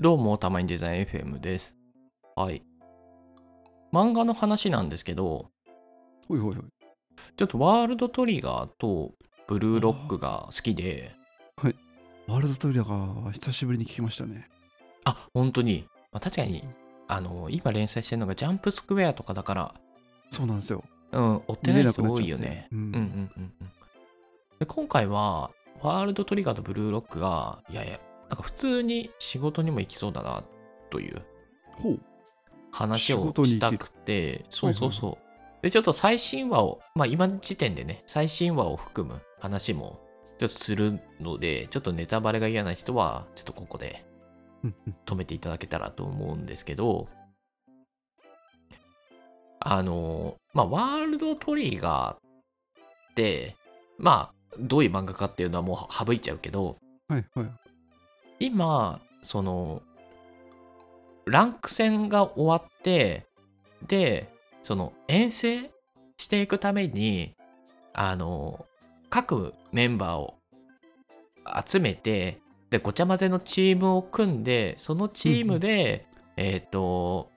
[0.00, 1.76] どうも、たまにデザイン FM です。
[2.34, 2.62] はい。
[3.92, 5.50] 漫画の話なんですけど、
[6.26, 6.64] ほいほいほい。
[7.36, 9.12] ちょっとワールドトリガーと
[9.46, 11.14] ブルーロックが好きで、
[12.26, 14.48] ワールドトリガーは久しぶりに聞きましたね。
[15.04, 16.64] あ、本当に、まあ、確かに、
[17.06, 19.74] あの、今連載してるのがジャンプスクエアとかだから、
[20.30, 20.82] そうなんですよ。
[21.12, 22.68] うん、追ってない人多いよね。
[22.72, 23.70] うんうんうんうんうん。
[24.60, 25.50] で今回は、
[25.82, 30.44] ワールドトリガーとブルーロックが、いやいや、なんか普通に仕事にも行きそうだな、
[30.88, 31.20] という
[31.72, 32.00] ほう。
[32.96, 35.62] 仕話をしたくて、そうそうそう。
[35.62, 39.98] で、ちょっと最新話を、まあ今時点でね、最新話を含む話も
[40.38, 44.04] ちょっとするので、ちょっとネタバレが嫌な人は、ちょっとここで
[45.06, 47.08] 止めていただけたらと思うんですけど、
[49.58, 53.56] あの、まあワールドトリガーって、
[53.98, 56.76] まあどういう漫画かっていうのはもう省いちゃうけど、
[57.08, 57.50] はいはい。
[58.40, 59.82] 今その
[61.26, 63.26] ランク戦が終わって
[63.86, 65.70] でその遠征
[66.16, 67.34] していくために
[67.92, 68.66] あの
[69.10, 70.34] 各メンバーを
[71.66, 77.28] 集めてでごちゃ混ぜのチームを組んでそのチームで、えっ、と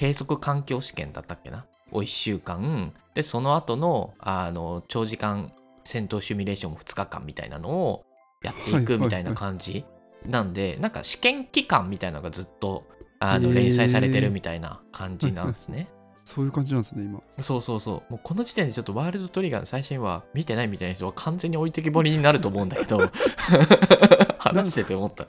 [0.00, 1.66] 閉塞環境試験だったっけな？
[1.92, 2.92] を1週間。
[3.14, 5.52] でその後のあの長時間
[5.84, 8.04] 戦闘シミュレーション2日間みたいなのを
[8.42, 9.24] やっていはいはいくみたい。
[9.24, 9.84] な感じ
[10.26, 12.86] なんで、なんか試験期間みたいなのがずっと
[13.18, 15.88] あの連載されてるみたいな感じなんですね。
[16.24, 17.20] そういう感じなんですね、今。
[17.40, 18.12] そうそうそう。
[18.12, 23.00] もうこの時点でちょっとワールドトリガーの最新話見てないみたいな人は完全に置いてきぼりになると思うんだけど、
[24.38, 25.26] 話してて思った。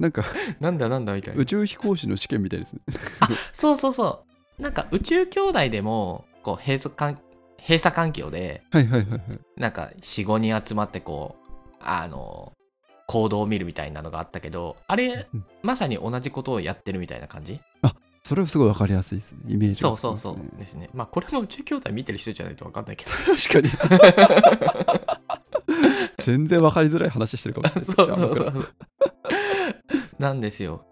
[0.00, 0.24] なんか、
[0.58, 1.44] なんだなんだみたいな宇。
[1.44, 2.80] 宙飛行士の試験みたいですね。
[3.52, 4.24] そうそうそ
[4.58, 4.62] う。
[4.62, 7.18] なんか宇宙兄弟でも、こう閉塞環
[7.60, 9.20] 閉鎖環境で、はいはいはいはい。
[9.56, 12.54] なんか4、5人集まってこう、あの、
[13.10, 17.58] 行動を見るみたいなのがあったけど、あれうん、まさに同じことをやってるみたいな感じ？
[18.22, 19.38] それはすごいわかりやすいですね。
[19.48, 20.90] イメージがそうそうそうですね。
[20.92, 23.10] まあこれも宇宙兄弟見てる人じゃないと分かんないけど。
[23.10, 23.70] 確かに。
[26.18, 27.86] 全然わかりづらい話してるかもしれない。
[27.96, 28.74] そうそうそう。
[30.18, 30.84] なんですよ。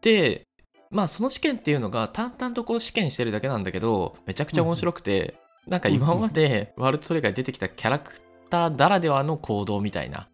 [0.00, 0.48] で、
[0.90, 5.36] まあその試験っていうのが淡々とこう試験してるだけなんだけど、めちゃくちゃ面白くて、
[5.68, 8.20] なんか今までワールドトリガーに出てきたキャラク
[8.50, 10.28] ターならではの行動みたいな。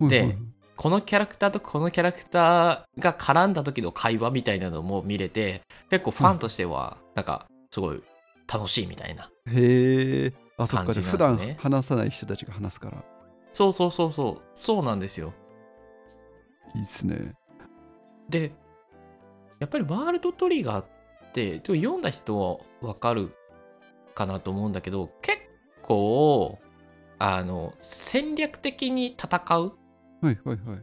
[0.00, 0.36] で
[0.76, 8.02] このキャラクターとこのキャラクターが絡んだ時の会話みたいなのも見れて、結構ファンとしては、なんかすごい
[8.52, 9.30] 楽しいみたいな。
[9.46, 10.32] へえ。
[10.58, 10.92] あ、そっか。
[10.92, 13.02] 感じじゃあ普なんですね段話さない人たちが話すから。
[13.52, 15.32] そうそうそうそう、そうなんですよ。
[16.74, 17.32] いいっすね。
[18.28, 18.52] で
[19.58, 20.86] やっぱりワールドトリガーっ
[21.32, 23.34] て読んだ人はわかる
[24.14, 25.38] かなと思うんだけど結
[25.82, 26.58] 構
[27.18, 29.72] あの戦略的に戦う
[30.22, 30.82] はいはいはい。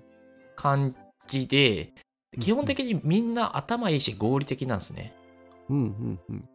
[0.56, 0.96] 感
[1.28, 1.94] じで
[2.36, 5.14] うん基本的にみんな頭いいし合理的なんですね。
[5.70, 6.50] うんうんうん。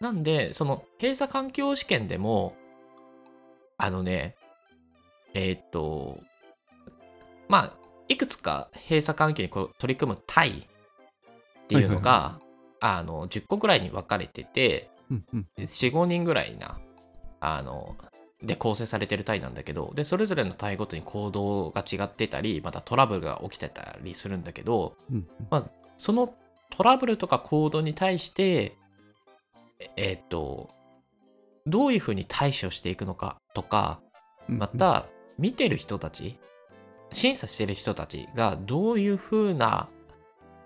[0.00, 2.56] なんでその閉鎖環境試験でも
[3.78, 4.34] あのね
[5.34, 6.18] えーっと
[7.48, 7.72] まあ
[8.08, 12.42] いくつか閉鎖環境にこう取り組む隊っていうのが、はいはい
[12.84, 15.46] あの10個ぐらいに分かれててうんうん。
[15.56, 16.80] 45人ぐらいな
[17.38, 17.94] あの
[18.42, 26.34] で構成されてる隊なんだけどでそれぞれの隊ごとに行動が違ってたりまたトラブルが起きてたりするんだけどうんうんまずその
[26.70, 28.76] トラブルとか行動に対して
[29.78, 30.70] ええーっと
[31.66, 34.00] どういうふうに対処していくのかとか
[34.48, 35.06] うんまた
[35.38, 36.38] 見てる人たち
[37.12, 39.88] 審査してる人たちがどういうふうな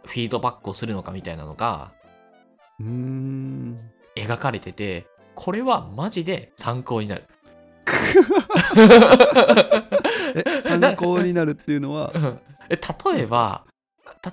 [0.05, 1.93] フィードバックをするのかみたいなのが
[2.81, 3.91] うーん。
[4.17, 7.25] 描かれててこれはマジで参考になる。
[10.35, 12.39] え、 参考になるっていうのは、うん。
[12.69, 13.65] え例えば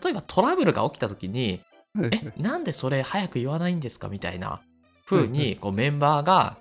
[0.03, 1.61] 例えばトラブルが起きた時に
[1.93, 2.33] はいはい。
[2.37, 4.59] えなんでそれ早く言わないんですかみたいな
[5.05, 6.57] 風にこうメンバーが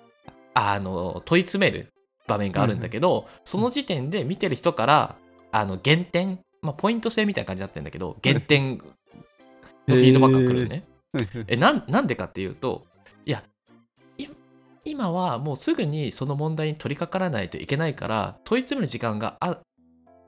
[0.53, 1.87] あの問い詰める
[2.27, 5.15] 場面があるんだけど、その時点で見てる人から
[5.51, 8.83] あの減点、まあ、ポイント制みたいな感じになってるんだけど減点の
[9.87, 10.85] フィードバックが来るね。
[11.11, 11.45] はいはい。
[11.47, 12.85] えなんなんでかっていうと
[13.25, 13.52] いやい
[14.93, 19.57] 今はもうすぐにその問題に取り掛からないといけないから問い詰める時間があ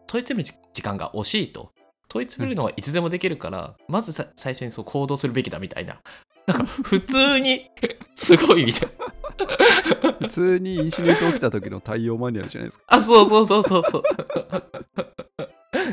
[0.07, 1.71] 問い詰める時間が惜しいと。
[2.07, 6.01] 問い詰めるのはいつでもできるから、まずさ最初にそう行動するべきだみたいな。
[6.47, 7.69] なんか普通に
[8.15, 8.89] すごいみたい
[10.01, 10.13] な。
[10.19, 12.85] 普通にインシデント起きた時の対応マニュアルじゃないですか。
[12.88, 14.03] あそうそうそうそうそう。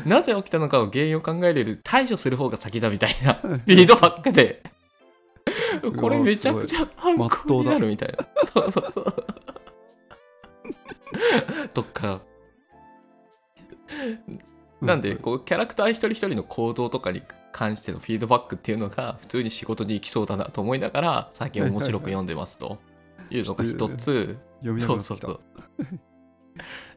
[0.09, 3.33] なぜ起きたのかを原因を考えれる対処する方が先だみたいな。
[3.41, 4.63] フィードバックで
[5.97, 8.27] これめちゃくちゃ参考になるみたいな。
[8.53, 9.15] そうそうそう。
[11.73, 12.21] とか、
[14.81, 17.21] なんでこうキャラクター一人一人の行動とかに
[17.51, 22.77] 関してのフィードバックっていうのが普通に仕事に行きそうだなと思いながら最近面白く読んでますと。
[23.29, 24.37] いうのが一つ。
[24.79, 25.39] そうそうそう。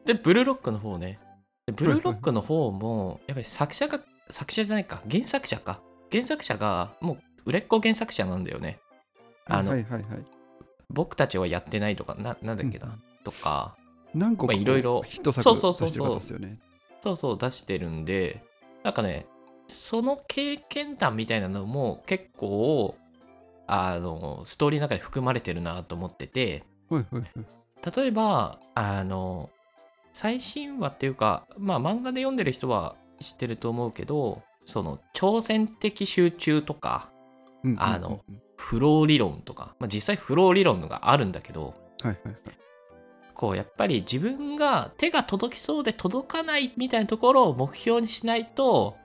[0.05, 1.19] でブルーロックの方ね。
[1.65, 3.99] でブルーロックの方もやっぱり作者が
[4.29, 5.01] 作者じゃないか。
[5.09, 5.81] 原作者か。
[6.11, 7.17] 原作者がもう
[7.47, 8.79] 売れっ子原作者なんだよね。
[9.45, 10.03] あの、はいはいはい。
[10.89, 13.75] 僕たちはやってないとかななんだっけな、うんとか。
[14.13, 15.87] 何個かまあいろいろヒット作そうそうそうそう。
[15.87, 16.59] 出してる方ですよね。
[17.01, 18.43] そうそう出してるんで
[18.83, 19.27] なんかね
[19.69, 22.97] その経験談みたいなのも結構
[23.65, 26.63] あのストーリーの中で含まれてるなと思ってて。
[26.89, 27.31] はいはいはい。
[27.95, 29.49] 例えばあの
[30.11, 37.09] 最新話っていうかまあ漫画で読んでる人は知ってると思うけどその挑戦的集中とか
[37.77, 38.21] あの
[38.55, 42.37] フロー理論とか、まあ、実際フロー理論があるんだけどはいはいはい
[43.37, 48.97] こうやっぱり自分が手が届きそうで届かないみたいなところを目標にしないと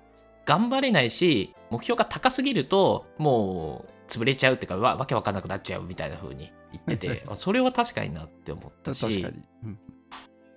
[0.46, 6.50] 頑張れないし目標が高すぎるともう潰れちゃうっていうかわわけわかんなくなっちゃうみたいな風に
[6.86, 9.26] 言ってはいてあ それは確かになって思ったし。
[9.64, 9.78] うん。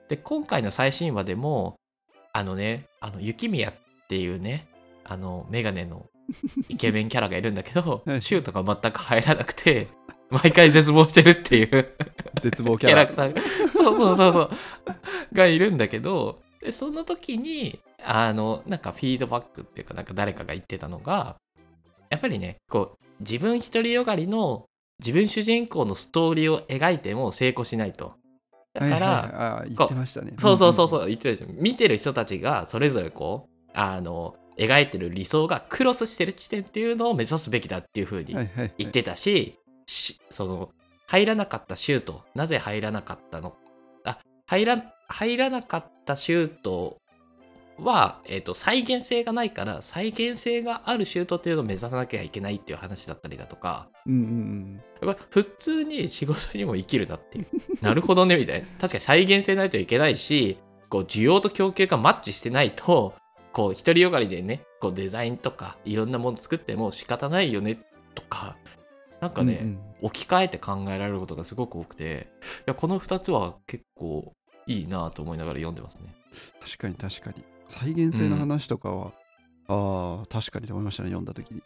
[0.08, 1.76] で今回の最新話でも
[2.32, 3.74] あのねあの雪宮っ
[4.08, 4.68] ていうね
[5.04, 6.06] あのメガネの
[6.70, 8.22] イケメンキャラがいるんだけどはい。
[8.22, 9.88] シュートが全く入らなくて
[10.30, 11.94] 毎回絶望してるっていう。
[12.42, 13.34] 絶望キキャャララクター。
[13.34, 13.42] が
[13.72, 14.50] そうそうそうそう。
[15.34, 21.36] がいるんだけどでその時にあのなんかフィードバックっていうかなんか誰かが言ってたのが
[22.10, 24.66] やっぱりねこう自分独りよがりの
[25.00, 28.14] 自分主人公のストーリーを描いても成功しないと。
[28.74, 29.32] だから、はいはいはい。
[29.34, 30.34] あー言ってましたね。
[30.38, 31.62] そうそうそううそう言ってたでしょ。
[31.62, 38.74] 見てる人たちがそれぞれこうあの描いてる理想がクロスしてる地点っていうのを目指すべきだっていう風にんはいはいはい。
[38.78, 40.70] 言ってたし、しその
[41.08, 43.56] 入らなかったシュートなぜ入らなかったの？
[44.06, 46.98] あ入ら入らなかったシュート
[47.78, 53.90] は、えー、と再現性がないから再現性があるシュートっていうのを目指さなきゃいけないっていう話だったりだとか。
[54.06, 57.48] うんうんこれ普通に仕事にも生きるなっていう。
[57.84, 58.68] なるほどねみたいな。
[58.80, 60.58] 確かに再現性ないといけないし
[60.90, 63.14] こう需要と供給がマッチしてないと
[63.56, 67.80] こう独りよがりでねこうデザインとかいろんなもの作っても仕方ないよね
[68.14, 68.58] とか
[69.22, 69.80] なんかね、うんうん。
[70.02, 74.34] 置き換えて考えられることがすごく多くていやこの2つは結構
[74.68, 76.14] いいなと思いながら読んでますね。
[76.60, 77.46] 確かに確かに。
[77.70, 79.14] 再現性の話とかは、
[79.68, 81.60] ああ確かにと思いましたね読んだ時に。
[81.60, 81.62] い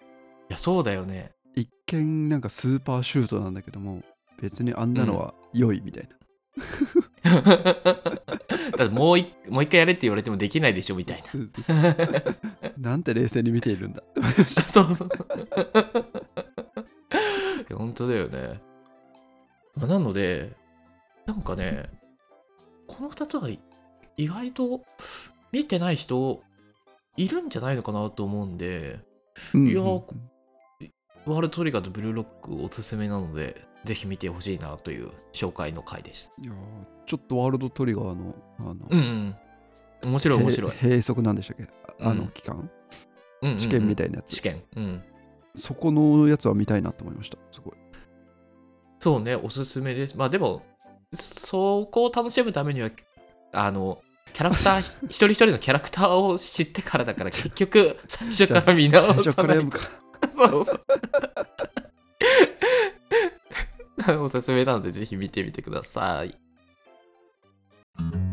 [0.49, 1.31] やそうだよね。
[1.55, 4.03] 一見なんかスーパーシュートなんだけども
[4.41, 6.15] 別にあんなのは良いみたいな、
[8.77, 11.23] だってもう一もう一回やれって言われてもできないでしょみたい
[11.67, 11.95] な
[12.91, 14.03] なんて冷静に見ているんだ
[14.71, 15.09] そうそう。
[17.75, 18.61] 本当だよね。
[19.75, 20.55] まあなので、
[21.25, 21.89] なんかね、
[22.87, 23.49] この2つは
[24.17, 24.81] 意外と
[25.51, 26.41] 見てない人
[27.15, 28.99] いるんじゃないのかなと思うんで、
[29.53, 30.03] うんいやうん
[31.25, 36.31] ワールドトリガーとブルーロックおすすめなので、ぜひ見てほしいなという紹介の回でした。
[37.09, 38.99] ちょっとワールドトリガーのあの、うん
[40.03, 40.09] うん。
[40.11, 40.71] 面白い面白い。
[40.71, 41.65] へ閉塞なんでしたっけ？
[41.99, 44.61] あのうん期間、うんうんうん試験みたいなやつ、試験。
[44.75, 45.01] うん。
[45.55, 47.73] そこのやつは見たいなと思いましたすごい
[48.99, 50.15] そうね、おすすめです。
[50.17, 50.61] まあでも、
[51.13, 52.91] そこを楽しむためには、
[53.53, 59.79] あの、キャラクター、 一人一人のキャラクターを知ってからだから、結局、最初から見直最初さなむか
[60.35, 60.81] そうそう。
[64.23, 66.37] おすすめなので、ぜひ見てみてください。
[67.99, 68.28] Thank you.